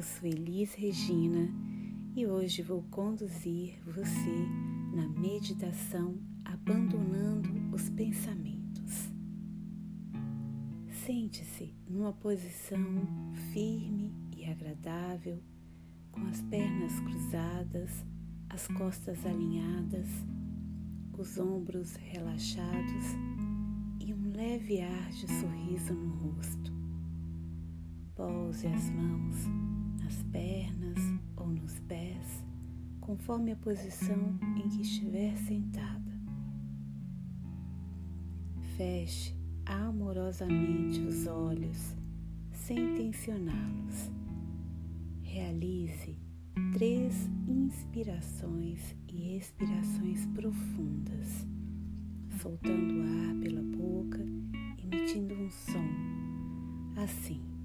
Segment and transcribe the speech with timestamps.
[0.00, 1.46] Eu sou Elis Regina
[2.16, 4.46] e hoje vou conduzir você
[4.94, 9.12] na meditação abandonando os pensamentos.
[11.04, 12.82] Sente-se numa posição
[13.52, 15.38] firme e agradável,
[16.10, 18.06] com as pernas cruzadas,
[18.48, 20.08] as costas alinhadas,
[21.12, 23.04] os ombros relaxados
[24.00, 26.72] e um leve ar de sorriso no rosto.
[28.14, 29.79] Pouse as mãos
[30.10, 30.98] nas pernas
[31.36, 32.44] ou nos pés,
[33.00, 36.10] conforme a posição em que estiver sentada.
[38.76, 41.94] Feche amorosamente os olhos,
[42.50, 44.10] sem tensioná-los.
[45.22, 46.18] Realize
[46.72, 51.46] três inspirações e expirações profundas,
[52.40, 54.26] soltando o ar pela boca,
[54.82, 57.59] emitindo um som, assim.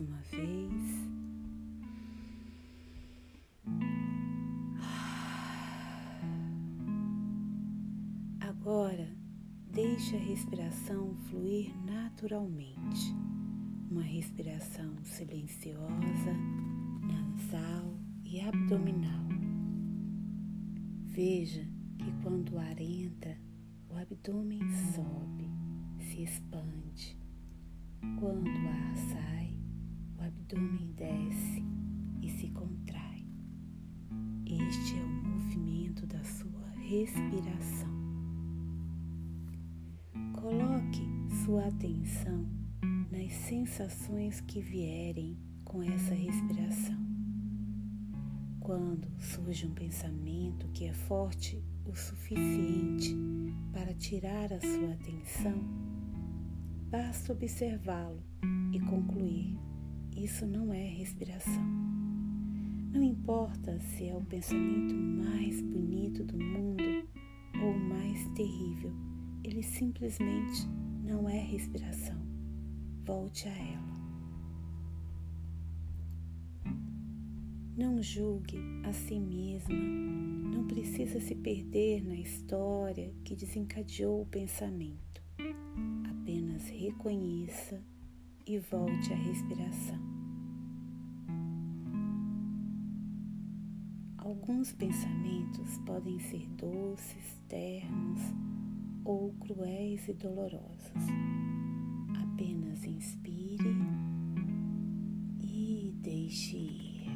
[0.00, 1.10] Uma vez.
[8.40, 9.14] Agora,
[9.70, 13.14] deixe a respiração fluir naturalmente.
[13.90, 16.32] Uma respiração silenciosa,
[17.02, 19.28] nasal e abdominal.
[21.08, 23.36] Veja que quando o ar entra,
[23.90, 24.62] o abdômen
[24.94, 25.50] sobe,
[25.98, 27.18] se expande.
[28.18, 29.59] Quando o ar sai,
[30.20, 31.64] o abdômen desce
[32.20, 33.26] e se contrai.
[34.44, 37.88] Este é o movimento da sua respiração.
[40.34, 41.06] Coloque
[41.44, 42.46] sua atenção
[43.10, 47.00] nas sensações que vierem com essa respiração.
[48.60, 53.16] Quando surge um pensamento que é forte o suficiente
[53.72, 55.64] para tirar a sua atenção,
[56.90, 58.22] basta observá-lo
[58.72, 59.69] e concluir:
[60.16, 61.64] isso não é respiração.
[62.92, 66.82] Não importa se é o pensamento mais bonito do mundo
[67.62, 68.92] ou o mais terrível
[69.42, 70.68] ele simplesmente
[71.04, 72.18] não é respiração.
[73.04, 73.90] Volte a ela.
[77.76, 85.22] Não julgue a si mesma, não precisa se perder na história que desencadeou o pensamento.
[86.10, 87.82] Apenas reconheça
[88.54, 89.96] e volte à respiração.
[94.18, 98.20] Alguns pensamentos podem ser doces, ternos,
[99.04, 101.04] ou cruéis e dolorosos.
[102.24, 103.76] Apenas inspire
[105.40, 107.10] e deixe ir.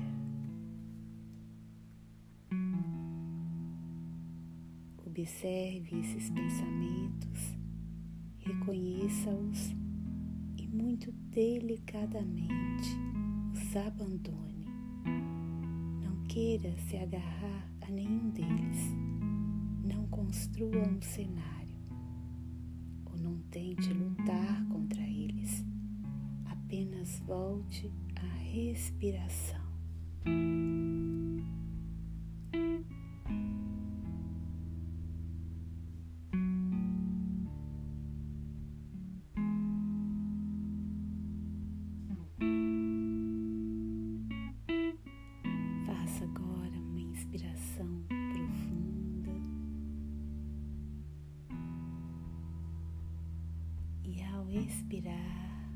[5.05, 7.57] Observe esses pensamentos,
[8.39, 9.84] reconheça-os
[10.75, 12.91] muito delicadamente
[13.53, 14.67] os abandone.
[16.03, 18.93] Não queira se agarrar a nenhum deles.
[19.83, 21.65] Não construa um cenário
[23.25, 25.65] não tente lutar contra eles,
[26.45, 29.65] apenas volte à respiração.
[54.59, 55.71] Expirar,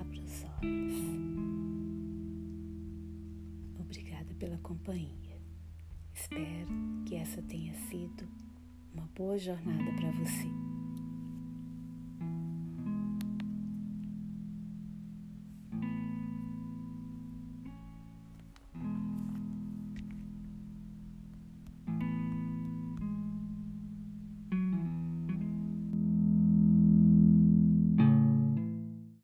[0.00, 0.94] abra os olhos.
[3.78, 5.40] Obrigada pela companhia.
[6.14, 6.68] Espero
[7.06, 8.28] que essa tenha sido
[8.92, 10.65] uma boa jornada para você.